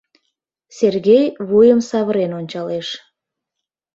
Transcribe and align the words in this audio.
Сергей 0.77 1.25
вуйым 1.47 1.79
савырен 1.89 2.31
ончалеш. 2.39 2.87